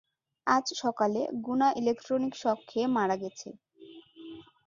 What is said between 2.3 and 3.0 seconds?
শক খেয়ে